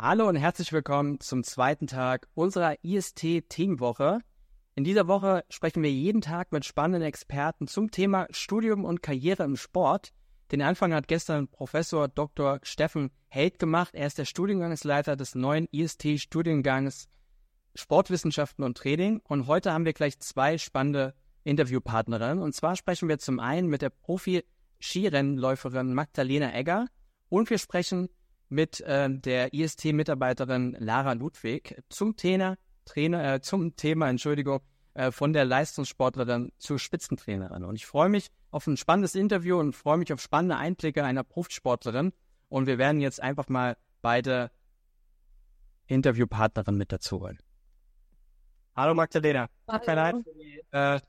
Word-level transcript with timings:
Hallo 0.00 0.28
und 0.28 0.36
herzlich 0.36 0.72
willkommen 0.72 1.18
zum 1.18 1.42
zweiten 1.42 1.88
Tag 1.88 2.28
unserer 2.34 2.76
IST-Teamwoche. 2.84 4.20
In 4.76 4.84
dieser 4.84 5.08
Woche 5.08 5.44
sprechen 5.50 5.82
wir 5.82 5.90
jeden 5.90 6.20
Tag 6.20 6.52
mit 6.52 6.64
spannenden 6.64 7.02
Experten 7.02 7.66
zum 7.66 7.90
Thema 7.90 8.28
Studium 8.30 8.84
und 8.84 9.02
Karriere 9.02 9.42
im 9.42 9.56
Sport. 9.56 10.12
Den 10.52 10.62
Anfang 10.62 10.94
hat 10.94 11.08
gestern 11.08 11.48
Professor 11.48 12.06
Dr. 12.06 12.60
Steffen 12.62 13.10
Held 13.26 13.58
gemacht. 13.58 13.96
Er 13.96 14.06
ist 14.06 14.18
der 14.18 14.24
Studiengangsleiter 14.24 15.16
des 15.16 15.34
neuen 15.34 15.66
IST-Studiengangs 15.72 17.08
Sportwissenschaften 17.74 18.62
und 18.62 18.78
Training. 18.78 19.20
Und 19.24 19.48
heute 19.48 19.72
haben 19.72 19.84
wir 19.84 19.94
gleich 19.94 20.20
zwei 20.20 20.58
spannende 20.58 21.12
Interviewpartnerinnen. 21.42 22.38
Und 22.38 22.54
zwar 22.54 22.76
sprechen 22.76 23.08
wir 23.08 23.18
zum 23.18 23.40
einen 23.40 23.66
mit 23.66 23.82
der 23.82 23.90
Profi-Skirennläuferin 23.90 25.92
Magdalena 25.92 26.54
Egger 26.54 26.86
und 27.28 27.50
wir 27.50 27.58
sprechen 27.58 28.08
mit 28.48 28.80
äh, 28.80 29.08
der 29.10 29.52
IST-Mitarbeiterin 29.52 30.76
Lara 30.78 31.12
Ludwig 31.12 31.82
zum 31.88 32.16
Thema, 32.16 32.56
Trainer, 32.84 33.34
äh, 33.34 33.40
zum 33.40 33.76
Thema, 33.76 34.08
Entschuldigung, 34.08 34.60
äh, 34.94 35.10
von 35.10 35.32
der 35.32 35.44
Leistungssportlerin 35.44 36.52
zur 36.58 36.78
Spitzentrainerin. 36.78 37.64
Und 37.64 37.76
ich 37.76 37.86
freue 37.86 38.08
mich 38.08 38.28
auf 38.50 38.66
ein 38.66 38.76
spannendes 38.76 39.14
Interview 39.14 39.58
und 39.58 39.74
freue 39.74 39.98
mich 39.98 40.12
auf 40.12 40.20
spannende 40.20 40.56
Einblicke 40.56 41.04
einer 41.04 41.24
Profisportlerin. 41.24 42.12
Und 42.48 42.66
wir 42.66 42.78
werden 42.78 43.00
jetzt 43.00 43.22
einfach 43.22 43.48
mal 43.48 43.76
beide 44.00 44.50
Interviewpartnerinnen 45.86 46.78
mit 46.78 46.92
dazu 46.92 47.20
holen. 47.20 47.38
Hallo 48.74 48.94
Magdalena. 48.94 49.48
Hallo. 49.66 49.78
Tut 49.78 49.86
mir 49.88 49.94
leid 49.94 50.16
für 50.24 50.34
die 50.34 50.62
äh, 50.70 51.00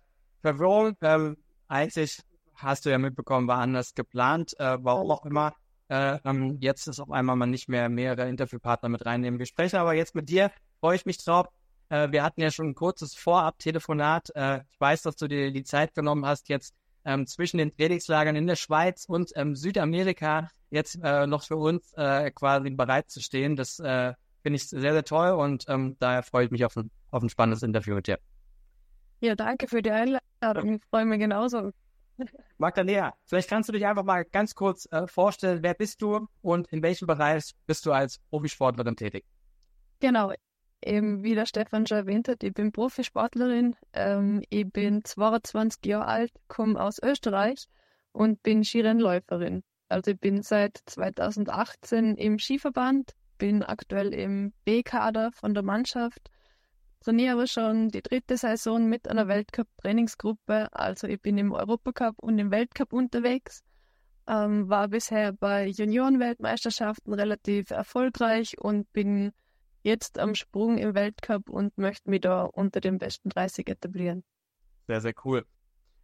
Verwirrung. 0.42 0.98
Ähm, 1.02 1.38
eigentlich 1.68 2.20
hast 2.56 2.86
du 2.86 2.90
ja 2.90 2.98
mitbekommen, 2.98 3.48
war 3.48 3.60
anders 3.60 3.94
geplant, 3.94 4.60
äh, 4.60 4.78
warum 4.82 5.12
auch 5.12 5.26
immer. 5.26 5.54
Äh, 5.90 6.20
ähm, 6.24 6.58
jetzt 6.62 6.88
ist 6.88 7.00
auf 7.00 7.12
einmal 7.12 7.36
man 7.36 7.50
nicht 7.50 7.68
mehr 7.68 7.90
mehrere 7.90 8.30
Interviewpartner 8.30 8.90
mit 8.90 9.06
reinnehmen. 9.06 9.40
Wir 9.40 9.48
sprechen 9.48 9.78
aber 9.78 9.94
jetzt 9.94 10.16
mit 10.16 10.30
dir, 10.30 10.52
freue 10.80 10.96
ich 10.96 11.06
mich 11.06 11.24
drauf. 11.24 11.48
Äh, 11.90 12.12
wir 12.12 12.24
hatten 12.24 12.42
ja 12.42 12.52
schon 12.52 12.70
ein 12.70 12.76
kurzes 12.76 13.16
Vorab-Telefonat. 13.16 14.30
Äh, 14.36 14.62
ich 14.72 14.80
weiß, 14.80 15.02
dass 15.02 15.16
du 15.16 15.28
dir 15.28 15.52
die 15.52 15.64
Zeit 15.64 15.96
genommen 15.96 16.26
hast, 16.26 16.48
jetzt 16.50 16.76
ähm, 17.06 17.26
zwischen 17.26 17.58
den 17.58 17.76
Trainingslagern 17.76 18.36
in 18.36 18.48
der 18.48 18.56
Schweiz 18.56 19.06
und 19.08 19.32
ähm, 19.36 19.56
Südamerika 19.56 20.50
jetzt 20.70 21.00
äh, 21.04 21.26
noch 21.26 21.44
für 21.44 21.58
uns 21.58 21.92
äh, 21.94 22.30
quasi 22.32 22.70
bereit 22.70 23.10
zu 23.10 23.22
stehen. 23.22 23.56
Das 23.56 23.80
äh, 23.80 24.14
finde 24.44 24.58
ich 24.58 24.70
sehr, 24.70 24.94
sehr 24.94 25.04
toll 25.04 25.32
und 25.32 25.66
ähm, 25.68 25.96
daher 26.00 26.22
freue 26.24 26.46
ich 26.46 26.52
mich 26.52 26.66
auf 26.66 26.78
ein, 26.78 26.92
auf 27.10 27.24
ein 27.24 27.30
spannendes 27.30 27.64
Interview 27.64 27.96
mit 27.96 28.08
dir. 28.08 28.20
Ja, 29.22 29.36
danke 29.36 29.68
für 29.68 29.82
die 29.82 29.92
Einladung. 29.92 30.76
Ich 30.76 30.82
freue 30.90 31.06
mich 31.06 31.20
genauso. 31.20 31.72
Magdalena, 32.58 33.14
vielleicht 33.26 33.50
kannst 33.50 33.70
du 33.70 33.74
dich 33.74 33.86
einfach 33.86 34.04
mal 34.04 34.26
ganz 34.26 34.56
kurz 34.56 34.88
äh, 34.92 35.08
vorstellen, 35.08 35.64
wer 35.64 35.74
bist 35.74 36.02
du 36.02 36.28
und 36.42 36.68
in 36.68 36.84
welchem 36.84 37.08
Bereich 37.08 37.54
bist 37.66 37.86
du 37.86 37.92
als 37.92 38.20
Profisportlerin 38.30 38.96
tätig? 38.96 39.26
Genau. 40.00 40.34
Eben 40.82 41.24
wie 41.24 41.36
der 41.36 41.46
Stefan 41.46 41.86
schon 41.86 41.98
erwähnt 41.98 42.30
hat, 42.30 42.42
ich 42.44 42.54
bin 42.54 42.72
Profisportlerin. 42.72 43.76
Ähm, 43.94 44.44
ich 44.50 44.72
bin 44.72 45.04
22 45.04 45.86
Jahre 45.86 46.06
alt, 46.06 46.32
komme 46.48 46.82
aus 46.82 47.00
Österreich 47.04 47.68
und 48.14 48.42
bin 48.44 48.64
Skirennläuferin. 48.64 49.64
Also 49.90 50.12
ich 50.12 50.20
bin 50.20 50.42
seit 50.42 50.80
2018 50.86 52.16
im 52.16 52.40
Skiverband, 52.40 53.12
bin 53.38 53.64
aktuell 53.64 54.14
im 54.14 54.54
B-Kader 54.64 55.32
von 55.34 55.54
der 55.54 55.64
Mannschaft, 55.64 56.30
trainiere 57.04 57.48
schon 57.48 57.90
die 57.90 58.02
dritte 58.02 58.38
Saison 58.38 58.88
mit 58.88 59.08
einer 59.08 59.28
Weltcup-Trainingsgruppe. 59.28 60.68
Also 60.72 61.08
ich 61.08 61.22
bin 61.22 61.38
im 61.38 61.52
Europacup 61.52 62.16
und 62.20 62.38
im 62.40 62.52
Weltcup 62.52 62.94
unterwegs. 62.94 63.64
Ähm, 64.28 64.70
war 64.70 64.88
bisher 64.88 65.34
bei 65.34 65.68
Juniorenweltmeisterschaften 65.68 67.14
relativ 67.14 67.72
erfolgreich 67.72 68.60
und 68.60 68.92
bin 68.94 69.32
jetzt 69.82 70.20
am 70.20 70.36
Sprung 70.36 70.78
im 70.78 70.94
Weltcup 70.94 71.50
und 71.50 71.78
möchte 71.78 72.10
mich 72.10 72.22
da 72.22 72.44
unter 72.44 72.80
den 72.82 72.98
besten 73.00 73.30
30 73.30 73.68
etablieren. 73.70 74.24
Sehr, 74.88 75.02
sehr 75.02 75.14
cool. 75.24 75.46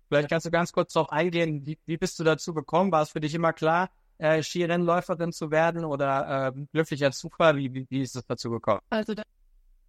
Vielleicht 0.07 0.29
kannst 0.29 0.45
du 0.45 0.51
ganz 0.51 0.71
kurz 0.71 0.93
darauf 0.93 1.11
eingehen, 1.11 1.65
wie, 1.65 1.77
wie 1.85 1.97
bist 1.97 2.17
du 2.19 2.23
dazu 2.23 2.53
gekommen? 2.53 2.91
War 2.91 3.01
es 3.01 3.09
für 3.09 3.19
dich 3.19 3.33
immer 3.33 3.53
klar, 3.53 3.89
äh, 4.17 4.41
Skirennläuferin 4.41 5.31
zu 5.31 5.51
werden 5.51 5.83
oder 5.83 6.53
äh, 6.55 6.61
glücklicher 6.71 7.11
Zufall? 7.11 7.57
Wie, 7.57 7.73
wie, 7.73 7.85
wie 7.89 8.01
ist 8.01 8.15
es 8.15 8.25
dazu 8.25 8.49
gekommen? 8.49 8.81
Also, 8.89 9.13
da- 9.13 9.23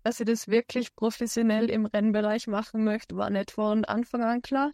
dass 0.06 0.21
ich 0.21 0.27
das 0.27 0.47
wirklich 0.47 0.94
professionell 0.94 1.69
im 1.69 1.84
Rennbereich 1.84 2.47
machen 2.47 2.84
möchte, 2.84 3.17
war 3.17 3.28
nicht 3.28 3.50
von 3.50 3.84
Anfang 3.84 4.22
an 4.22 4.41
klar. 4.41 4.71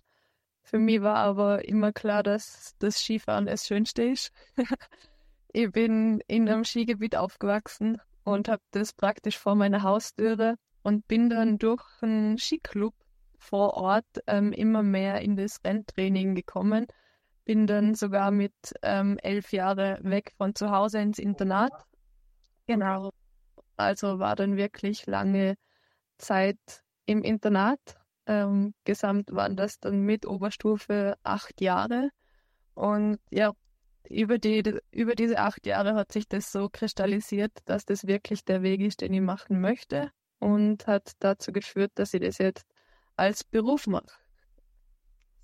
Für 0.63 0.79
mich 0.79 1.01
war 1.01 1.17
aber 1.17 1.67
immer 1.67 1.91
klar, 1.91 2.23
dass 2.23 2.75
das 2.81 2.99
Skifahren 2.99 3.47
das 3.47 3.67
Schönste 3.67 4.03
ist. 4.03 4.31
ich 5.55 5.73
bin 5.73 6.21
in 6.27 6.47
einem 6.51 6.65
Skigebiet 6.65 7.17
aufgewachsen 7.17 7.97
und 8.25 8.51
habe 8.51 8.61
das 8.73 8.93
praktisch 8.93 9.39
vor 9.39 9.55
meiner 9.55 9.83
Haustüre 9.83 10.57
und 10.83 11.09
bin 11.09 11.31
dann 11.31 11.57
durch 11.57 11.83
einen 12.03 12.37
Skiclub 12.37 12.93
vor 13.39 13.73
Ort 13.73 14.05
ähm, 14.27 14.53
immer 14.53 14.83
mehr 14.83 15.23
in 15.23 15.35
das 15.35 15.61
Renntraining 15.65 16.35
gekommen. 16.35 16.89
Bin 17.47 17.67
dann 17.67 17.95
sogar 17.95 18.33
mit 18.33 18.53
ähm, 18.83 19.17
elf 19.23 19.51
Jahren 19.55 19.99
weg 20.05 20.35
von 20.37 20.55
zu 20.55 20.71
Hause 20.71 20.99
ins 20.99 21.19
Internat. 21.19 21.73
Genau. 22.67 23.13
Also 23.83 24.19
war 24.19 24.37
dann 24.37 24.57
wirklich 24.57 25.07
lange 25.07 25.57
Zeit 26.19 26.59
im 27.07 27.23
Internat. 27.23 27.81
Ähm, 28.27 28.75
gesamt 28.85 29.33
waren 29.33 29.57
das 29.57 29.81
dann 29.81 30.01
mit 30.01 30.27
Oberstufe 30.27 31.17
acht 31.23 31.61
Jahre. 31.61 32.11
Und 32.75 33.19
ja, 33.31 33.53
über, 34.09 34.39
die, 34.39 34.79
über 34.91 35.15
diese 35.15 35.39
acht 35.39 35.67
Jahre 35.67 35.95
hat 35.95 36.13
sich 36.13 36.29
das 36.29 36.53
so 36.53 36.69
kristallisiert, 36.71 37.53
dass 37.65 37.85
das 37.85 38.07
wirklich 38.07 38.45
der 38.45 38.63
Weg 38.63 38.81
ist, 38.81 39.01
den 39.01 39.13
ich 39.13 39.21
machen 39.21 39.61
möchte. 39.61 40.11
Und 40.39 40.87
hat 40.87 41.13
dazu 41.21 41.53
geführt, 41.53 41.93
dass 41.95 42.15
ich 42.15 42.21
das 42.21 42.39
jetzt 42.39 42.67
als 43.17 43.45
Beruf 43.45 43.87
mache. 43.87 44.11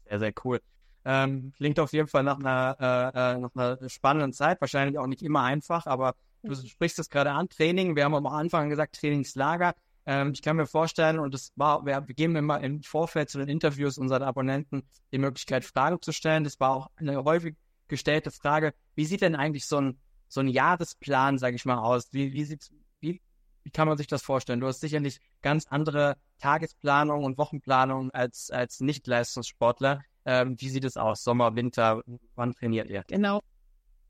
Sehr, 0.08 0.18
sehr 0.18 0.32
cool. 0.44 0.60
Ähm, 1.04 1.52
klingt 1.56 1.78
auf 1.78 1.92
jeden 1.92 2.08
Fall 2.08 2.22
nach 2.22 2.38
einer, 2.38 2.76
äh, 2.80 3.36
äh, 3.36 3.38
nach 3.38 3.54
einer 3.54 3.88
spannenden 3.88 4.32
Zeit, 4.32 4.60
wahrscheinlich 4.60 4.98
auch 4.98 5.06
nicht 5.06 5.22
immer 5.22 5.42
einfach, 5.42 5.86
aber 5.86 6.14
du 6.42 6.54
sprichst 6.54 6.98
es 6.98 7.10
gerade 7.10 7.32
an, 7.32 7.48
Training, 7.48 7.96
wir 7.96 8.04
haben 8.04 8.14
am 8.14 8.26
Anfang 8.26 8.68
gesagt 8.68 8.96
Trainingslager. 8.96 9.74
Ähm, 10.06 10.32
ich 10.32 10.42
kann 10.42 10.56
mir 10.56 10.66
vorstellen, 10.66 11.18
und 11.18 11.34
das 11.34 11.52
war, 11.56 11.84
wir, 11.84 12.06
wir 12.06 12.14
geben 12.14 12.34
immer 12.36 12.60
im 12.60 12.82
Vorfeld 12.82 13.28
zu 13.28 13.38
den 13.38 13.48
Interviews 13.48 13.98
unseren 13.98 14.22
Abonnenten 14.22 14.82
die 15.12 15.18
Möglichkeit, 15.18 15.64
Fragen 15.64 16.00
zu 16.00 16.12
stellen. 16.12 16.44
Das 16.44 16.58
war 16.60 16.70
auch 16.70 16.88
eine 16.96 17.22
häufig 17.24 17.56
gestellte 17.88 18.30
Frage, 18.30 18.72
wie 18.94 19.04
sieht 19.04 19.20
denn 19.20 19.36
eigentlich 19.36 19.66
so 19.66 19.78
ein, 19.78 19.98
so 20.28 20.40
ein 20.40 20.48
Jahresplan, 20.48 21.38
sage 21.38 21.56
ich 21.56 21.64
mal, 21.64 21.78
aus? 21.78 22.08
Wie, 22.12 22.32
wie, 22.32 22.44
sieht's, 22.44 22.70
wie, 23.00 23.20
wie 23.64 23.70
kann 23.70 23.88
man 23.88 23.98
sich 23.98 24.06
das 24.06 24.22
vorstellen? 24.22 24.60
Du 24.60 24.66
hast 24.66 24.80
sicherlich 24.80 25.20
ganz 25.42 25.66
andere 25.66 26.16
Tagesplanung 26.38 27.24
und 27.24 27.36
Wochenplanung 27.36 28.10
als, 28.12 28.50
als 28.50 28.80
Nicht-Leistungssportler. 28.80 30.02
Ähm, 30.24 30.56
wie 30.58 30.68
sieht 30.68 30.84
es 30.84 30.96
aus? 30.96 31.22
Sommer, 31.22 31.54
Winter, 31.54 32.02
wann 32.34 32.52
trainiert 32.52 32.88
ihr? 32.88 33.04
Genau. 33.08 33.40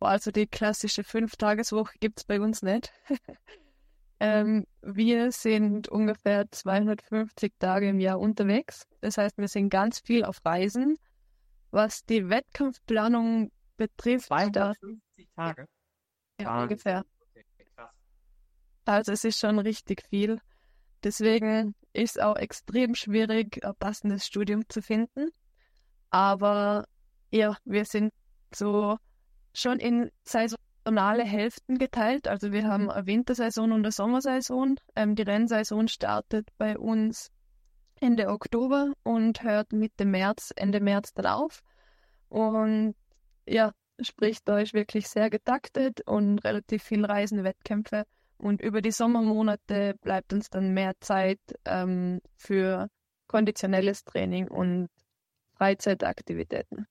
Also 0.01 0.31
die 0.31 0.47
klassische 0.47 1.03
Fünf-Tageswoche 1.03 1.95
gibt 1.99 2.21
es 2.21 2.25
bei 2.25 2.41
uns 2.41 2.63
nicht. 2.63 2.93
ähm, 4.21 4.65
wir 4.81 5.33
sind 5.33 5.89
ungefähr 5.89 6.51
250 6.51 7.55
Tage 7.59 7.89
im 7.89 8.01
Jahr 8.01 8.21
unterwegs. 8.21 8.87
Das 9.01 9.19
heißt, 9.19 9.39
wir 9.39 9.49
sind 9.49 9.71
ganz 9.71 10.01
viel 10.01 10.25
auf 10.25 10.45
Reisen. 10.45 10.97
Was 11.71 12.05
die 12.05 12.29
Wettkampfplanung 12.29 13.51
betrifft, 13.77 14.31
da, 14.31 14.73
250 14.75 15.29
Tage. 15.37 15.67
ja, 16.41 16.47
Wahnsinn. 16.47 16.63
ungefähr. 16.63 17.05
Okay. 17.21 17.45
Also 18.85 19.13
es 19.13 19.25
ist 19.25 19.39
schon 19.39 19.59
richtig 19.59 20.03
viel. 20.09 20.41
Deswegen 21.05 21.75
ist 21.93 22.17
es 22.17 22.23
auch 22.23 22.37
extrem 22.37 22.95
schwierig, 22.95 23.65
ein 23.65 23.75
passendes 23.79 24.27
Studium 24.27 24.69
zu 24.69 24.81
finden. 24.81 25.29
Aber 26.11 26.87
ja, 27.31 27.57
wir 27.65 27.85
sind 27.85 28.13
so 28.53 28.97
schon 29.59 29.79
in 29.79 30.11
saisonale 30.25 31.25
Hälften 31.25 31.79
geteilt. 31.79 32.29
Also 32.29 32.53
wir 32.53 32.67
haben 32.67 32.91
eine 32.91 33.07
Wintersaison 33.07 33.73
und 33.73 33.81
eine 33.81 33.93
Sommersaison. 33.93 34.77
Ähm, 34.97 35.15
die 35.15 35.23
Rennsaison 35.23 35.89
startet 35.89 36.49
bei 36.59 36.79
uns 36.79 37.31
Ende 38.01 38.29
Oktober 38.29 38.93
und 39.03 39.43
hört 39.43 39.73
Mitte 39.73 40.05
März, 40.05 40.53
Ende 40.57 40.81
März 40.81 41.13
dann 41.15 41.27
auf. 41.27 41.61
Und 42.29 42.95
ja, 43.47 43.73
sprich, 44.01 44.39
da 44.45 44.61
ist 44.61 44.75
wirklich 44.75 45.09
sehr 45.09 45.31
getaktet 45.31 46.03
und 46.07 46.39
relativ 46.41 46.83
viel 46.83 47.05
Reisen, 47.05 47.45
Wettkämpfe. 47.45 48.05
Und 48.37 48.61
über 48.61 48.81
die 48.81 48.93
Sommermonate 48.93 49.95
bleibt 50.01 50.33
uns 50.33 50.49
dann 50.49 50.73
mehr 50.73 50.93
Zeit 51.01 51.41
ähm, 51.65 52.21
für 52.37 52.89
konditionelles 53.27 54.05
Training 54.05 54.49
und 54.49 54.89
Freizeitaktivitäten. 55.57 56.87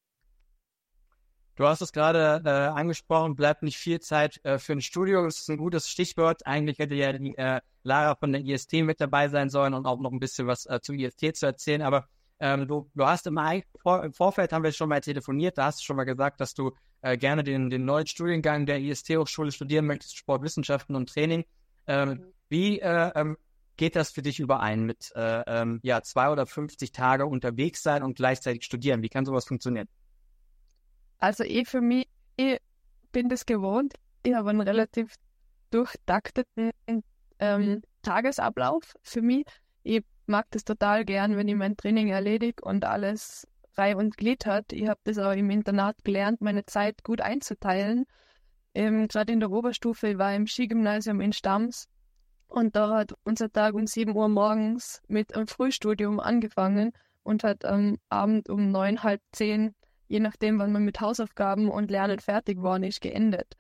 Du 1.58 1.66
hast 1.66 1.82
es 1.82 1.92
gerade 1.92 2.44
äh, 2.46 2.50
angesprochen, 2.50 3.36
bleibt 3.36 3.64
nicht 3.64 3.78
viel 3.78 4.00
Zeit 4.00 4.40
äh, 4.46 4.60
für 4.60 4.74
ein 4.74 4.82
Studium. 4.82 5.26
Das 5.26 5.40
ist 5.40 5.50
ein 5.50 5.58
gutes 5.58 5.90
Stichwort. 5.90 6.46
Eigentlich 6.46 6.78
hätte 6.78 6.94
ja 6.94 7.12
die 7.14 7.36
äh, 7.36 7.62
Lara 7.82 8.14
von 8.16 8.32
der 8.32 8.42
IST 8.42 8.74
mit 8.84 9.02
dabei 9.02 9.28
sein 9.28 9.50
sollen 9.50 9.74
und 9.74 9.88
auch 9.88 10.00
noch 10.00 10.12
ein 10.12 10.20
bisschen 10.20 10.46
was 10.46 10.68
äh, 10.68 10.80
zu 10.82 10.94
IST 10.94 11.36
zu 11.36 11.48
erzählen. 11.48 11.82
Aber 11.82 12.08
ähm, 12.40 12.68
du, 12.68 12.92
du 12.94 13.08
hast 13.08 13.26
im, 13.26 13.40
vor, 13.82 14.04
im 14.04 14.14
Vorfeld 14.14 14.54
haben 14.54 14.64
wir 14.64 14.72
schon 14.72 14.88
mal 14.88 15.02
telefoniert, 15.02 15.58
da 15.58 15.66
hast 15.66 15.80
du 15.80 15.86
schon 15.86 15.96
mal 15.96 16.04
gesagt, 16.04 16.40
dass 16.42 16.54
du 16.54 16.74
äh, 17.02 17.18
gerne 17.18 17.44
den, 17.44 17.72
den 17.72 17.86
neuen 17.86 18.06
Studiengang 18.06 18.68
der 18.68 18.80
IST-Hochschule 18.80 19.52
studieren 19.52 19.88
möchtest, 19.88 20.16
Sportwissenschaften 20.16 20.96
und 20.96 21.10
Training. 21.10 21.44
Ähm, 21.88 22.22
wie 22.50 22.80
äh, 22.82 23.12
ähm, 23.16 23.36
geht 23.78 23.96
das 23.96 24.12
für 24.12 24.22
dich 24.22 24.40
überein 24.40 24.84
mit 24.84 25.12
äh, 25.16 25.42
ähm, 25.48 25.80
ja, 25.82 26.04
zwei 26.04 26.30
oder 26.30 26.46
50 26.46 26.92
Tage 26.92 27.26
unterwegs 27.26 27.82
sein 27.82 28.04
und 28.04 28.16
gleichzeitig 28.16 28.64
studieren? 28.64 29.02
Wie 29.02 29.10
kann 29.10 29.26
sowas 29.26 29.46
funktionieren? 29.46 29.88
Also 31.20 31.44
ich 31.44 31.68
für 31.68 31.82
mich 31.82 32.08
ich 32.38 32.60
bin 33.12 33.30
das 33.30 33.46
gewohnt. 33.46 33.96
Ich 34.24 34.36
habe 34.36 34.52
einen 34.52 34.62
relativ 34.62 35.16
durchtakteten 35.72 36.72
ähm, 36.86 37.04
mhm. 37.40 37.82
Tagesablauf 38.04 38.94
für 39.02 39.22
mich. 39.22 39.46
Ich 39.84 40.04
mag 40.28 40.46
das 40.52 40.64
total 40.64 41.04
gern, 41.04 41.36
wenn 41.36 41.48
ich 41.48 41.56
mein 41.56 41.76
Training 41.76 42.10
erledige 42.10 42.64
und 42.64 42.86
alles 42.86 43.48
Reihe 43.76 43.98
und 43.98 44.18
Glied 44.18 44.46
hat. 44.46 44.72
Ich 44.72 44.88
habe 44.88 45.00
das 45.04 45.18
auch 45.18 45.32
im 45.32 45.50
Internat 45.50 46.04
gelernt, 46.04 46.42
meine 46.42 46.66
Zeit 46.66 47.04
gut 47.04 47.22
einzuteilen. 47.22 48.06
Ähm, 48.74 49.08
Gerade 49.08 49.34
in 49.34 49.40
der 49.40 49.52
Oberstufe, 49.52 50.10
ich 50.10 50.18
war 50.18 50.36
im 50.36 50.48
Skigymnasium 50.48 51.22
in 51.22 51.34
Stams 51.34 51.88
und 52.48 52.76
da 52.76 52.90
hat 52.90 53.14
unser 53.24 53.52
Tag 53.52 53.74
um 53.74 53.88
7 53.88 54.16
Uhr 54.16 54.30
morgens 54.30 55.02
mit 55.08 55.36
einem 55.36 55.48
Frühstudium 55.48 56.20
angefangen 56.20 56.92
und 57.24 57.44
hat 57.44 57.66
am 57.66 57.98
Abend 58.10 58.50
um 58.50 58.72
neun, 58.72 59.04
halb 59.04 59.22
zehn, 59.32 59.74
je 60.08 60.20
nachdem, 60.20 60.60
wann 60.60 60.72
man 60.72 60.84
mit 60.84 61.02
Hausaufgaben 61.02 61.70
und 61.70 61.92
Lernen 61.92 62.20
fertig 62.20 62.62
war, 62.62 62.82
ist 62.82 63.02
geendet. 63.02 63.56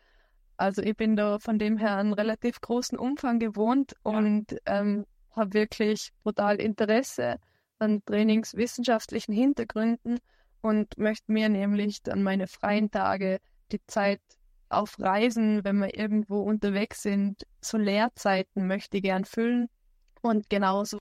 Also 0.58 0.82
ich 0.82 0.96
bin 0.96 1.16
da 1.16 1.40
von 1.40 1.60
dem 1.60 1.78
her 1.78 1.98
einen 1.98 2.14
relativ 2.14 2.62
großen 2.62 2.98
Umfang 2.98 3.40
gewohnt 3.40 3.96
und 4.04 4.58
ähm, 4.66 5.06
habe 5.32 5.54
wirklich 5.54 6.12
brutal 6.24 6.56
Interesse 6.60 7.38
an 7.80 8.04
trainingswissenschaftlichen 8.06 9.34
Hintergründen 9.34 10.20
und 10.62 10.98
möchte 10.98 11.32
mir 11.32 11.50
nämlich 11.50 12.02
dann 12.02 12.24
meine 12.24 12.48
freien 12.48 12.90
Tage, 12.90 13.40
die 13.72 13.86
Zeit 13.86 14.22
auf 14.70 15.00
Reisen, 15.00 15.64
wenn 15.64 15.78
wir 15.78 15.96
irgendwo 15.96 16.42
unterwegs 16.42 17.04
sind, 17.04 17.46
so 17.62 17.78
Lehrzeiten 17.78 18.68
möchte 18.68 18.98
ich 18.98 19.04
gern 19.04 19.26
füllen 19.26 19.70
und 20.22 20.50
genauso 20.50 20.98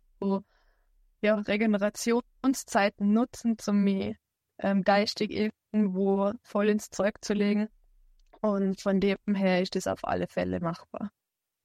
ja, 1.23 1.35
Regenerationszeiten 1.37 3.13
nutzen, 3.13 3.57
um 3.67 3.83
mich 3.83 4.17
ähm, 4.58 4.82
geistig 4.82 5.31
irgendwo 5.73 6.32
voll 6.43 6.69
ins 6.69 6.91
Zeug 6.91 7.14
zu 7.23 7.35
legen. 7.35 7.69
Und 8.41 8.81
von 8.81 9.00
dem 9.00 9.19
her 9.35 9.62
ist 9.62 9.75
das 9.75 9.87
auf 9.87 10.05
alle 10.05 10.26
Fälle 10.29 10.61
machbar. 10.61 11.11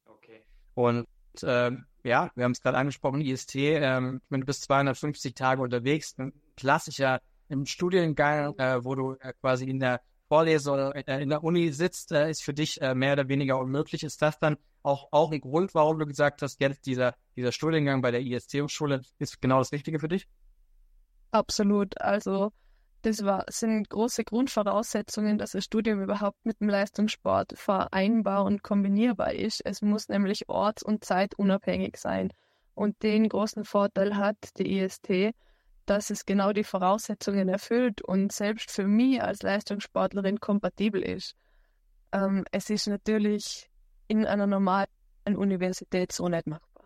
Okay. 0.05 0.43
Und 0.73 1.07
ähm, 1.43 1.85
ja, 2.03 2.31
wir 2.35 2.43
haben 2.43 2.51
es 2.51 2.61
gerade 2.61 2.77
angesprochen, 2.77 3.21
IST, 3.21 3.55
ähm, 3.55 4.21
du 4.29 4.39
bist 4.39 4.63
250 4.63 5.35
Tage 5.35 5.61
unterwegs, 5.61 6.15
ein 6.17 6.33
klassischer 6.55 7.21
im 7.49 7.65
Studiengang, 7.65 8.57
äh, 8.57 8.83
wo 8.83 8.95
du 8.95 9.13
äh, 9.19 9.33
quasi 9.41 9.69
in 9.69 9.79
der 9.79 10.01
Vorlesung 10.27 10.93
äh, 10.93 11.21
in 11.21 11.29
der 11.29 11.43
Uni 11.43 11.73
sitzt, 11.73 12.13
äh, 12.13 12.29
ist 12.29 12.43
für 12.43 12.53
dich 12.53 12.81
äh, 12.81 12.95
mehr 12.95 13.13
oder 13.13 13.27
weniger 13.27 13.59
unmöglich. 13.59 14.03
Ist 14.03 14.21
das 14.21 14.39
dann 14.39 14.57
auch, 14.81 15.09
auch 15.11 15.31
ein 15.31 15.41
Grund, 15.41 15.75
warum 15.75 15.99
du 15.99 16.05
gesagt 16.05 16.41
hast, 16.41 16.59
jetzt 16.61 16.85
dieser, 16.85 17.15
dieser 17.35 17.51
Studiengang 17.51 18.01
bei 18.01 18.11
der 18.11 18.21
IST-Hochschule 18.21 19.01
ist 19.19 19.41
genau 19.41 19.59
das 19.59 19.73
Richtige 19.73 19.99
für 19.99 20.07
dich? 20.07 20.27
Absolut. 21.31 21.99
Also 21.99 22.51
das 23.01 23.23
war, 23.23 23.45
sind 23.49 23.89
große 23.89 24.23
Grundvoraussetzungen, 24.23 25.37
dass 25.37 25.51
das 25.51 25.65
Studium 25.65 26.01
überhaupt 26.01 26.45
mit 26.45 26.59
dem 26.59 26.69
Leistungssport 26.69 27.53
vereinbar 27.57 28.45
und 28.45 28.63
kombinierbar 28.63 29.33
ist. 29.33 29.61
Es 29.65 29.81
muss 29.81 30.07
nämlich 30.09 30.49
orts- 30.49 30.83
und 30.83 31.03
zeitunabhängig 31.03 31.97
sein. 31.97 32.31
Und 32.75 33.01
den 33.03 33.27
großen 33.27 33.65
Vorteil 33.65 34.15
hat 34.15 34.37
die 34.57 34.79
IST, 34.79 35.33
dass 35.85 36.09
es 36.09 36.25
genau 36.25 36.53
die 36.53 36.63
Voraussetzungen 36.63 37.49
erfüllt 37.49 38.01
und 38.01 38.31
selbst 38.31 38.71
für 38.71 38.87
mich 38.87 39.21
als 39.21 39.41
Leistungssportlerin 39.41 40.39
kompatibel 40.39 41.01
ist. 41.01 41.35
Ähm, 42.11 42.45
es 42.51 42.69
ist 42.69 42.87
natürlich 42.87 43.69
in 44.07 44.25
einer 44.25 44.47
normalen 44.47 44.87
Universität 45.25 46.11
so 46.11 46.27
nicht 46.27 46.47
machbar. 46.47 46.85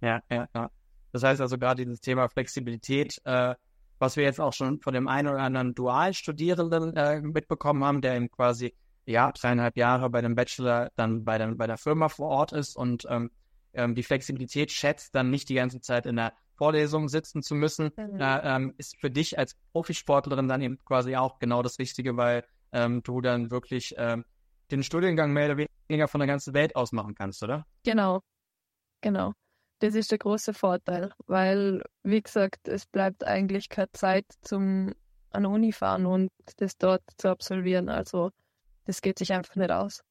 Ja, 0.00 0.22
ja, 0.30 0.48
ja. 0.54 0.70
Das 1.12 1.22
heißt 1.22 1.40
also 1.40 1.58
gerade 1.58 1.84
dieses 1.84 2.00
Thema 2.00 2.28
Flexibilität 2.28 3.20
äh, 3.24 3.54
was 3.98 4.16
wir 4.16 4.24
jetzt 4.24 4.40
auch 4.40 4.52
schon 4.52 4.80
von 4.80 4.94
dem 4.94 5.08
einen 5.08 5.28
oder 5.28 5.40
anderen 5.40 5.74
Dualstudierenden 5.74 6.96
äh, 6.96 7.20
mitbekommen 7.20 7.84
haben, 7.84 8.00
der 8.00 8.16
eben 8.16 8.30
quasi 8.30 8.74
ja 9.06 9.32
dreieinhalb 9.32 9.76
Jahre 9.76 10.10
bei 10.10 10.20
dem 10.20 10.34
Bachelor 10.34 10.90
dann 10.96 11.24
bei, 11.24 11.38
dem, 11.38 11.56
bei 11.56 11.66
der 11.66 11.78
Firma 11.78 12.08
vor 12.08 12.28
Ort 12.28 12.52
ist 12.52 12.76
und 12.76 13.06
ähm, 13.08 13.30
ähm, 13.74 13.94
die 13.94 14.02
Flexibilität 14.02 14.72
schätzt, 14.72 15.14
dann 15.14 15.30
nicht 15.30 15.48
die 15.48 15.54
ganze 15.54 15.80
Zeit 15.80 16.06
in 16.06 16.16
der 16.16 16.32
Vorlesung 16.56 17.08
sitzen 17.08 17.42
zu 17.42 17.54
müssen, 17.54 17.90
mhm. 17.96 18.20
äh, 18.20 18.40
ähm, 18.44 18.74
ist 18.78 18.96
für 19.00 19.10
dich 19.10 19.38
als 19.38 19.56
Profisportlerin 19.72 20.48
dann 20.48 20.62
eben 20.62 20.78
quasi 20.84 21.16
auch 21.16 21.38
genau 21.38 21.62
das 21.62 21.78
Richtige, 21.78 22.16
weil 22.16 22.44
ähm, 22.72 23.02
du 23.02 23.20
dann 23.20 23.50
wirklich 23.50 23.94
ähm, 23.98 24.24
den 24.70 24.82
Studiengang 24.82 25.32
mehr 25.32 25.52
oder 25.52 25.66
weniger 25.88 26.08
von 26.08 26.20
der 26.20 26.28
ganzen 26.28 26.54
Welt 26.54 26.76
aus 26.76 26.92
machen 26.92 27.14
kannst, 27.14 27.42
oder? 27.42 27.66
Genau, 27.84 28.20
genau. 29.00 29.32
Das 29.84 29.94
ist 29.94 30.10
der 30.10 30.16
große 30.16 30.54
Vorteil, 30.54 31.12
weil, 31.26 31.82
wie 32.04 32.22
gesagt, 32.22 32.68
es 32.68 32.86
bleibt 32.86 33.22
eigentlich 33.26 33.68
keine 33.68 33.92
Zeit 33.92 34.24
zum 34.40 34.94
an 35.28 35.44
Uni 35.44 35.72
fahren 35.72 36.06
und 36.06 36.30
das 36.56 36.78
dort 36.78 37.02
zu 37.18 37.28
absolvieren. 37.28 37.90
Also 37.90 38.30
das 38.86 39.02
geht 39.02 39.18
sich 39.18 39.34
einfach 39.34 39.56
nicht 39.56 39.70
aus. 39.70 40.02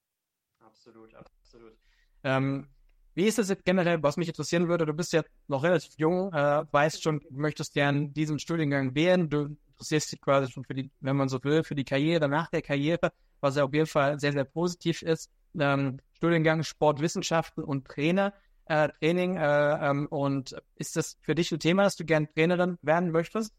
Absolut, 0.59 1.15
absolut. 1.15 1.75
Ähm, 2.23 2.67
wie 3.15 3.25
ist 3.25 3.39
es 3.39 3.51
generell, 3.65 4.03
was 4.03 4.15
mich 4.15 4.27
interessieren 4.27 4.67
würde? 4.67 4.85
Du 4.85 4.93
bist 4.93 5.11
ja 5.11 5.23
noch 5.47 5.63
relativ 5.63 5.93
jung, 5.97 6.31
äh, 6.31 6.65
weißt 6.71 7.01
schon, 7.01 7.21
du 7.21 7.27
möchtest 7.31 7.73
gern 7.73 8.13
diesen 8.13 8.37
Studiengang 8.37 8.93
wählen. 8.93 9.27
Du 9.27 9.57
interessierst 9.69 10.11
dich 10.11 10.21
quasi 10.21 10.51
schon 10.51 10.65
für 10.65 10.75
die, 10.75 10.91
wenn 10.99 11.15
man 11.15 11.29
so 11.29 11.43
will, 11.43 11.63
für 11.63 11.73
die 11.73 11.83
Karriere 11.83 12.29
nach 12.29 12.51
der 12.51 12.61
Karriere, 12.61 13.11
was 13.39 13.55
ja 13.55 13.63
auf 13.63 13.73
jeden 13.73 13.87
Fall 13.87 14.19
sehr, 14.19 14.33
sehr 14.33 14.45
positiv 14.45 15.01
ist. 15.01 15.31
Ähm, 15.59 15.99
Studiengang 16.11 16.61
Sportwissenschaften 16.61 17.63
und 17.63 17.87
Trainer 17.87 18.33
äh, 18.65 18.89
Training. 19.00 19.38
Äh, 19.38 19.89
ähm, 19.89 20.07
und 20.07 20.56
ist 20.75 20.95
das 20.95 21.18
für 21.21 21.36
dich 21.36 21.51
ein 21.51 21.60
Thema, 21.60 21.83
dass 21.83 21.95
du 21.95 22.06
gern 22.06 22.27
Trainerin 22.33 22.77
werden 22.81 23.12
möchtest? 23.12 23.54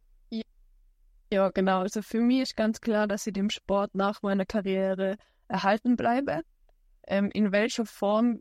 Ja, 1.33 1.51
genau. 1.51 1.81
Also 1.81 2.03
für 2.03 2.21
mich 2.21 2.43
ist 2.43 2.56
ganz 2.56 2.81
klar, 2.81 3.09
dass 3.09 3.27
ich 3.27 3.33
dem 3.33 3.51
Sport 3.51 3.95
nach 3.95 4.23
meiner 4.23 4.47
Karriere 4.47 5.17
erhalten 5.49 5.97
bleibe. 5.97 6.43
Ähm, 7.06 7.31
in 7.33 7.51
welcher 7.51 7.87
Form 7.87 8.41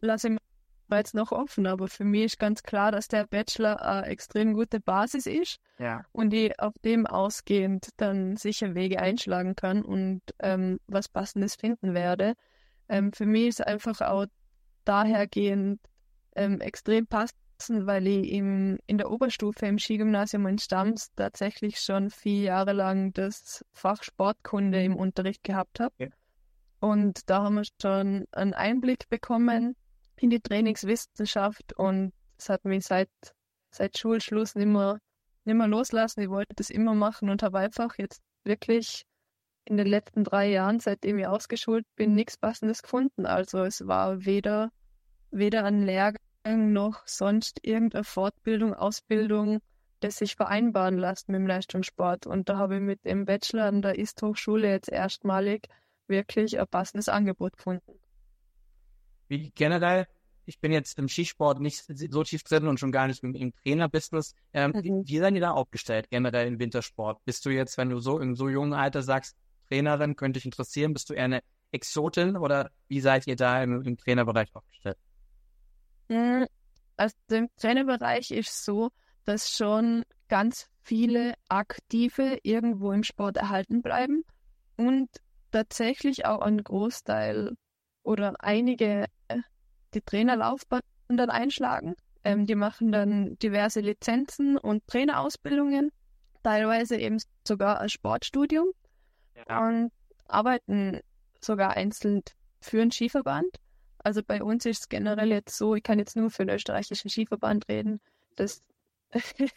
lasse 0.00 0.28
ich 0.28 0.32
mir 0.34 0.96
jetzt 0.96 1.14
noch 1.14 1.32
offen, 1.32 1.66
aber 1.66 1.88
für 1.88 2.04
mich 2.04 2.24
ist 2.24 2.38
ganz 2.38 2.62
klar, 2.62 2.92
dass 2.92 3.08
der 3.08 3.26
Bachelor 3.26 3.82
eine 3.82 4.06
extrem 4.06 4.54
gute 4.54 4.80
Basis 4.80 5.26
ist 5.26 5.58
ja. 5.78 6.04
und 6.12 6.32
ich 6.32 6.58
auf 6.60 6.74
dem 6.84 7.06
ausgehend 7.06 7.88
dann 7.96 8.36
sicher 8.36 8.74
Wege 8.74 9.00
einschlagen 9.00 9.54
kann 9.54 9.82
und 9.82 10.22
ähm, 10.40 10.80
was 10.86 11.08
Passendes 11.08 11.56
finden 11.56 11.94
werde. 11.94 12.34
Ähm, 12.88 13.12
für 13.12 13.26
mich 13.26 13.48
ist 13.48 13.66
einfach 13.66 14.00
auch 14.00 14.26
dahergehend 14.84 15.80
ähm, 16.34 16.60
extrem 16.60 17.06
passend, 17.06 17.86
weil 17.86 18.06
ich 18.06 18.32
im, 18.32 18.78
in 18.86 18.98
der 18.98 19.10
Oberstufe 19.10 19.66
im 19.66 19.78
Skigymnasium 19.78 20.46
in 20.46 20.58
Stams 20.58 21.12
tatsächlich 21.14 21.78
schon 21.80 22.10
vier 22.10 22.42
Jahre 22.42 22.72
lang 22.72 23.12
das 23.12 23.64
Fach 23.72 24.02
Sportkunde 24.02 24.82
im 24.82 24.96
Unterricht 24.96 25.44
gehabt 25.44 25.80
habe. 25.80 25.94
Ja. 25.98 26.08
Und 26.80 27.30
da 27.30 27.42
haben 27.42 27.54
wir 27.56 27.64
schon 27.80 28.26
einen 28.32 28.52
Einblick 28.52 29.08
bekommen 29.08 29.76
in 30.16 30.30
die 30.30 30.40
Trainingswissenschaft 30.40 31.72
und 31.78 32.12
es 32.36 32.48
hat 32.48 32.64
mich 32.64 32.84
seit, 32.84 33.08
seit 33.70 33.96
Schulschluss 33.96 34.54
nicht 34.54 34.66
mehr, 34.66 34.98
nicht 35.44 35.56
mehr 35.56 35.68
loslassen. 35.68 36.20
Ich 36.20 36.28
wollte 36.28 36.54
das 36.56 36.70
immer 36.70 36.94
machen 36.94 37.30
und 37.30 37.42
habe 37.42 37.58
einfach 37.58 37.96
jetzt 37.98 38.20
wirklich 38.44 39.04
in 39.64 39.76
den 39.76 39.86
letzten 39.86 40.24
drei 40.24 40.50
Jahren, 40.50 40.80
seitdem 40.80 41.18
ich 41.18 41.26
ausgeschult 41.26 41.86
bin, 41.96 42.14
nichts 42.14 42.36
Passendes 42.36 42.82
gefunden. 42.82 43.26
Also 43.26 43.64
es 43.64 43.86
war 43.86 44.24
weder, 44.24 44.70
weder 45.30 45.64
ein 45.64 45.82
Lehrgang 45.82 46.72
noch 46.72 47.06
sonst 47.06 47.60
irgendeine 47.62 48.04
Fortbildung, 48.04 48.74
Ausbildung, 48.74 49.60
das 50.00 50.18
sich 50.18 50.36
vereinbaren 50.36 50.98
lässt 50.98 51.28
mit 51.28 51.36
dem 51.36 51.46
Leistungssport. 51.46 52.26
Und 52.26 52.48
da 52.48 52.58
habe 52.58 52.76
ich 52.76 52.82
mit 52.82 53.04
dem 53.04 53.24
Bachelor 53.24 53.64
an 53.64 53.80
der 53.80 53.98
Ist-Hochschule 53.98 54.68
jetzt 54.68 54.90
erstmalig 54.90 55.68
wirklich 56.06 56.60
ein 56.60 56.66
passendes 56.66 57.08
Angebot 57.08 57.56
gefunden. 57.56 57.98
Wie 59.28 59.50
generell, 59.54 60.06
ich 60.44 60.60
bin 60.60 60.72
jetzt 60.72 60.98
im 60.98 61.08
Skisport 61.08 61.60
nicht 61.60 61.84
so 62.10 62.22
tief 62.22 62.42
drin 62.42 62.68
und 62.68 62.78
schon 62.78 62.92
gar 62.92 63.06
nicht 63.06 63.22
im, 63.22 63.34
im 63.34 63.54
Trainerbusiness. 63.54 64.34
Ähm, 64.52 64.72
mhm. 64.72 64.84
wie, 64.84 64.92
wie 65.06 65.18
seid 65.18 65.34
ihr 65.34 65.40
da 65.40 65.52
aufgestellt, 65.52 66.10
generell 66.10 66.46
im 66.46 66.58
Wintersport? 66.58 67.24
Bist 67.24 67.46
du 67.46 67.50
jetzt, 67.50 67.78
wenn 67.78 67.88
du 67.88 67.98
so 68.00 68.18
im 68.18 68.34
so 68.34 68.50
jungen 68.50 68.74
Alter 68.74 69.02
sagst, 69.02 69.34
Trainerin, 69.68 70.16
könnte 70.16 70.38
dich 70.38 70.44
interessieren. 70.44 70.92
Bist 70.92 71.10
du 71.10 71.14
eher 71.14 71.24
eine 71.24 71.42
Exotin 71.72 72.36
oder 72.36 72.70
wie 72.88 73.00
seid 73.00 73.26
ihr 73.26 73.36
da 73.36 73.62
im, 73.62 73.82
im 73.82 73.96
Trainerbereich 73.96 74.54
aufgestellt? 74.54 74.98
Hm, 76.08 76.46
also 76.96 77.14
im 77.30 77.48
Trainerbereich 77.56 78.30
ist 78.30 78.64
so, 78.64 78.90
dass 79.24 79.50
schon 79.50 80.04
ganz 80.28 80.68
viele 80.82 81.34
Aktive 81.48 82.38
irgendwo 82.42 82.92
im 82.92 83.02
Sport 83.02 83.36
erhalten 83.36 83.82
bleiben 83.82 84.24
und 84.76 85.08
tatsächlich 85.50 86.26
auch 86.26 86.40
ein 86.40 86.62
Großteil 86.62 87.54
oder 88.02 88.34
einige 88.38 89.06
die 89.94 90.02
Trainerlaufbahn 90.02 90.80
dann 91.08 91.30
einschlagen. 91.30 91.94
Ähm, 92.24 92.46
die 92.46 92.54
machen 92.54 92.92
dann 92.92 93.36
diverse 93.38 93.80
Lizenzen 93.80 94.56
und 94.56 94.86
Trainerausbildungen, 94.86 95.90
teilweise 96.42 96.96
eben 96.96 97.18
sogar 97.46 97.80
ein 97.80 97.88
Sportstudium 97.88 98.66
ja. 99.48 99.66
und 99.66 99.92
arbeiten 100.26 101.00
sogar 101.40 101.76
einzeln 101.76 102.22
für 102.60 102.80
einen 102.80 102.90
Skiverband. 102.90 103.60
Also 103.98 104.22
bei 104.22 104.42
uns 104.42 104.66
ist 104.66 104.80
es 104.80 104.88
generell 104.88 105.30
jetzt 105.30 105.56
so, 105.56 105.74
ich 105.74 105.82
kann 105.82 105.98
jetzt 105.98 106.16
nur 106.16 106.30
für 106.30 106.44
den 106.44 106.54
österreichischen 106.54 107.08
Skiverband 107.08 107.68
reden, 107.68 108.00
dass, 108.36 108.62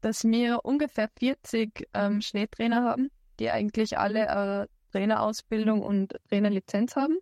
dass 0.00 0.24
wir 0.24 0.64
ungefähr 0.64 1.10
40 1.18 1.88
ähm, 1.94 2.20
Schneetrainer 2.20 2.82
haben, 2.82 3.10
die 3.38 3.50
eigentlich 3.50 3.98
alle 3.98 4.26
äh, 4.26 4.66
Trainerausbildung 4.92 5.82
und 5.82 6.18
Trainerlizenz 6.28 6.96
haben. 6.96 7.18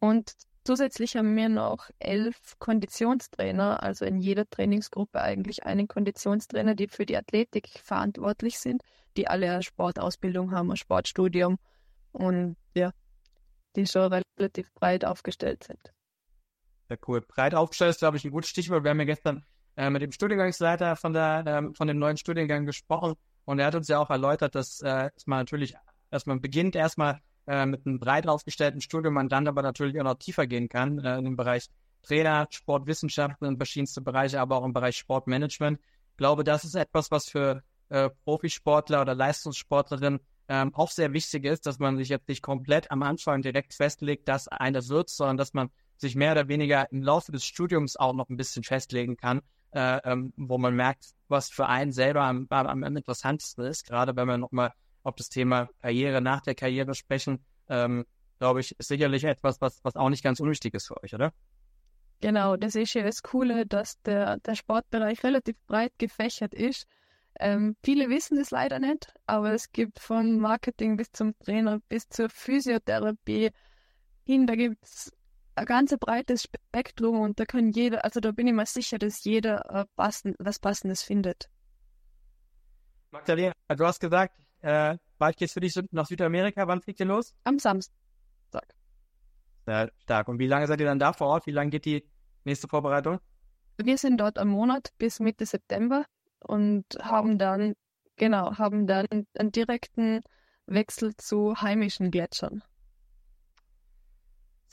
Und 0.00 0.34
zusätzlich 0.64 1.16
haben 1.16 1.36
wir 1.36 1.48
noch 1.48 1.90
elf 1.98 2.58
Konditionstrainer, 2.58 3.82
also 3.82 4.04
in 4.04 4.20
jeder 4.20 4.48
Trainingsgruppe 4.48 5.20
eigentlich 5.20 5.64
einen 5.64 5.88
Konditionstrainer, 5.88 6.74
die 6.74 6.88
für 6.88 7.06
die 7.06 7.16
Athletik 7.16 7.68
verantwortlich 7.82 8.58
sind, 8.58 8.82
die 9.16 9.28
alle 9.28 9.50
eine 9.50 9.62
Sportausbildung 9.62 10.52
haben, 10.52 10.70
ein 10.70 10.76
Sportstudium 10.76 11.58
und 12.12 12.56
ja, 12.74 12.90
die 13.76 13.86
schon 13.86 14.12
relativ 14.38 14.72
breit 14.74 15.04
aufgestellt 15.04 15.64
sind. 15.64 15.92
Sehr 16.88 16.98
cool. 17.06 17.20
Breit 17.20 17.54
aufgestellt 17.54 17.90
ist, 17.90 17.98
glaube 17.98 18.16
ich, 18.16 18.24
ein 18.24 18.30
gutes 18.30 18.50
Stichwort. 18.50 18.84
Wir 18.84 18.90
haben 18.90 19.00
ja 19.00 19.06
gestern 19.06 19.44
äh, 19.76 19.90
mit 19.90 20.02
dem 20.02 20.12
Studiengangsleiter 20.12 20.96
von, 20.96 21.12
der, 21.12 21.44
ähm, 21.46 21.74
von 21.74 21.88
dem 21.88 21.98
neuen 21.98 22.16
Studiengang 22.16 22.66
gesprochen 22.66 23.14
und 23.44 23.58
er 23.58 23.66
hat 23.66 23.74
uns 23.74 23.88
ja 23.88 23.98
auch 23.98 24.10
erläutert, 24.10 24.54
dass, 24.54 24.80
äh, 24.80 25.10
dass 25.14 25.26
man 25.26 25.40
natürlich, 25.40 25.74
dass 26.10 26.26
man 26.26 26.40
beginnt 26.40 26.76
erstmal 26.76 27.20
äh, 27.46 27.66
mit 27.66 27.86
einem 27.86 27.98
breit 27.98 28.26
aufgestellten 28.26 28.80
Studium, 28.80 29.14
man 29.14 29.28
dann 29.28 29.48
aber 29.48 29.62
natürlich 29.62 29.98
auch 30.00 30.04
noch 30.04 30.18
tiefer 30.18 30.46
gehen 30.46 30.68
kann 30.68 30.98
äh, 30.98 31.18
in 31.18 31.24
dem 31.24 31.36
Bereich 31.36 31.68
Trainer, 32.02 32.46
Sportwissenschaften 32.50 33.46
in 33.46 33.56
verschiedenste 33.56 34.00
Bereiche, 34.00 34.40
aber 34.40 34.56
auch 34.56 34.64
im 34.64 34.72
Bereich 34.72 34.96
Sportmanagement. 34.96 35.80
Ich 36.10 36.16
glaube, 36.16 36.44
das 36.44 36.64
ist 36.64 36.74
etwas, 36.74 37.10
was 37.10 37.28
für 37.28 37.62
äh, 37.88 38.10
Profisportler 38.24 39.00
oder 39.02 39.14
Leistungssportlerinnen 39.14 40.20
ähm, 40.48 40.74
auch 40.74 40.90
sehr 40.90 41.12
wichtig 41.12 41.44
ist, 41.44 41.66
dass 41.66 41.78
man 41.78 41.96
sich 41.96 42.08
jetzt 42.08 42.28
nicht 42.28 42.42
komplett 42.42 42.90
am 42.90 43.02
Anfang 43.02 43.42
direkt 43.42 43.72
festlegt, 43.72 44.28
dass 44.28 44.48
einer 44.48 44.86
wird, 44.88 45.08
sondern 45.08 45.38
dass 45.38 45.54
man 45.54 45.70
sich 45.96 46.16
mehr 46.16 46.32
oder 46.32 46.48
weniger 46.48 46.90
im 46.92 47.02
Laufe 47.02 47.32
des 47.32 47.44
Studiums 47.44 47.96
auch 47.96 48.12
noch 48.12 48.28
ein 48.28 48.36
bisschen 48.36 48.62
festlegen 48.62 49.16
kann, 49.16 49.40
äh, 49.70 49.98
ähm, 50.04 50.32
wo 50.36 50.58
man 50.58 50.74
merkt, 50.74 51.12
was 51.28 51.50
für 51.50 51.66
einen 51.66 51.92
selber 51.92 52.22
am, 52.22 52.46
am, 52.50 52.82
am 52.82 52.96
interessantesten 52.96 53.64
ist, 53.64 53.86
gerade 53.86 54.14
wenn 54.16 54.28
wir 54.28 54.38
nochmal 54.38 54.72
auf 55.04 55.14
das 55.14 55.28
Thema 55.28 55.68
Karriere 55.80 56.20
nach 56.20 56.40
der 56.40 56.54
Karriere 56.54 56.94
sprechen, 56.94 57.44
ähm, 57.68 58.04
glaube 58.38 58.60
ich, 58.60 58.78
ist 58.78 58.88
sicherlich 58.88 59.24
etwas, 59.24 59.60
was, 59.60 59.78
was 59.84 59.96
auch 59.96 60.08
nicht 60.08 60.24
ganz 60.24 60.40
unwichtig 60.40 60.74
ist 60.74 60.88
für 60.88 61.02
euch, 61.02 61.14
oder? 61.14 61.32
Genau, 62.20 62.56
das 62.56 62.74
ist 62.74 62.94
ja 62.94 63.02
das 63.02 63.22
Coole, 63.22 63.66
dass 63.66 64.00
der, 64.02 64.38
der 64.38 64.54
Sportbereich 64.54 65.22
relativ 65.22 65.56
breit 65.66 65.92
gefächert 65.98 66.54
ist. 66.54 66.86
Ähm, 67.38 67.76
viele 67.84 68.08
wissen 68.08 68.38
es 68.38 68.50
leider 68.50 68.78
nicht, 68.78 69.12
aber 69.26 69.52
es 69.52 69.72
gibt 69.72 69.98
von 69.98 70.38
Marketing 70.38 70.96
bis 70.96 71.10
zum 71.12 71.36
Trainer 71.38 71.80
bis 71.88 72.08
zur 72.08 72.28
Physiotherapie 72.28 73.50
hin, 74.24 74.46
da 74.46 74.54
gibt 74.54 74.82
es 74.82 75.12
ein 75.56 75.66
ganz 75.66 75.94
breites 75.98 76.44
Spektrum 76.44 77.20
und 77.20 77.38
da 77.38 77.44
kann 77.44 77.70
jeder, 77.70 78.04
also 78.04 78.20
da 78.20 78.32
bin 78.32 78.46
ich 78.46 78.54
mir 78.54 78.66
sicher, 78.66 78.98
dass 78.98 79.24
jeder 79.24 79.64
äh, 79.70 79.84
passend, 79.96 80.36
was 80.38 80.58
Passendes 80.58 81.02
findet. 81.02 81.50
Magdalena, 83.10 83.52
du 83.68 83.84
hast 83.86 84.00
gesagt, 84.00 84.34
äh, 84.64 84.96
bald 85.18 85.36
geht's 85.36 85.52
für 85.52 85.60
dich 85.60 85.78
nach 85.90 86.06
Südamerika. 86.06 86.66
Wann 86.66 86.80
fliegt 86.80 86.98
ihr 87.00 87.06
los? 87.06 87.34
Am 87.44 87.58
Samstag. 87.58 87.94
Sehr 89.66 89.90
stark. 90.02 90.28
Und 90.28 90.38
wie 90.38 90.46
lange 90.46 90.66
seid 90.66 90.80
ihr 90.80 90.86
dann 90.86 90.98
da 90.98 91.12
vor 91.12 91.28
Ort? 91.28 91.46
Wie 91.46 91.52
lange 91.52 91.70
geht 91.70 91.84
die 91.84 92.04
nächste 92.44 92.66
Vorbereitung? 92.66 93.20
Wir 93.76 93.98
sind 93.98 94.18
dort 94.18 94.38
am 94.38 94.48
Monat 94.48 94.92
bis 94.98 95.20
Mitte 95.20 95.44
September 95.44 96.06
und 96.40 96.84
haben 97.00 97.38
dann, 97.38 97.74
genau, 98.16 98.56
haben 98.56 98.86
dann 98.86 99.06
einen 99.10 99.52
direkten 99.52 100.20
Wechsel 100.66 101.14
zu 101.16 101.60
heimischen 101.60 102.10
Gletschern. 102.10 102.62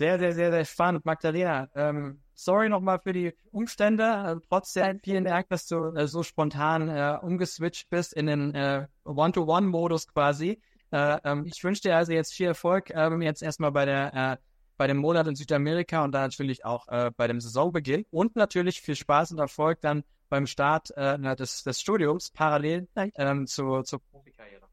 Sehr, 0.01 0.17
sehr, 0.17 0.33
sehr, 0.33 0.49
sehr 0.49 0.65
spannend. 0.65 1.05
Magdalena, 1.05 1.69
ähm, 1.75 2.23
sorry 2.33 2.69
nochmal 2.69 2.97
für 2.97 3.13
die 3.13 3.35
Umstände. 3.51 4.03
Äh, 4.03 4.47
trotzdem 4.49 4.99
vielen 5.03 5.25
Dank, 5.25 5.47
dass 5.49 5.67
du 5.67 5.93
äh, 5.93 6.07
so 6.07 6.23
spontan 6.23 6.89
äh, 6.89 7.19
umgeswitcht 7.21 7.87
bist 7.91 8.13
in 8.13 8.25
den 8.25 8.55
äh, 8.55 8.87
One-to-One-Modus 9.03 10.07
quasi. 10.07 10.59
Äh, 10.89 11.19
ähm, 11.23 11.45
ich 11.45 11.63
wünsche 11.63 11.83
dir 11.83 11.97
also 11.97 12.13
jetzt 12.13 12.33
viel 12.33 12.47
Erfolg 12.47 12.89
ähm, 12.89 13.21
jetzt 13.21 13.43
erstmal 13.43 13.71
bei 13.71 13.85
der 13.85 14.13
äh, 14.15 14.37
bei 14.75 14.87
dem 14.87 14.97
Monat 14.97 15.27
in 15.27 15.35
Südamerika 15.35 16.03
und 16.03 16.13
dann 16.13 16.23
natürlich 16.23 16.65
auch 16.65 16.87
bei 16.87 17.27
dem 17.27 17.39
Saisonbeginn 17.39 18.03
und 18.09 18.35
natürlich 18.35 18.81
viel 18.81 18.95
Spaß 18.95 19.33
und 19.33 19.37
Erfolg 19.37 19.79
dann 19.81 20.03
beim 20.29 20.47
Start 20.47 20.89
des, 20.89 21.61
des 21.61 21.79
Studiums 21.79 22.31
parallel 22.31 22.87
ähm, 22.95 23.45
zu, 23.45 23.83
zur 23.83 24.01
Profikarriere. 24.09 24.65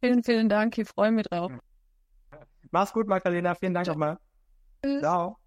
Vielen, 0.00 0.24
vielen 0.24 0.48
Dank. 0.48 0.76
Ich 0.78 0.88
freue 0.88 1.12
mich 1.12 1.26
drauf. 1.26 1.52
Mach's 2.74 2.92
gut, 2.92 3.06
Magdalena. 3.06 3.54
Vielen 3.54 3.72
Dank 3.72 3.86
nochmal. 3.86 4.18
Ciao. 4.98 5.38